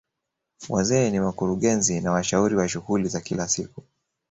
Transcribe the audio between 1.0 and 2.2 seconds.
ni wakurugenzi na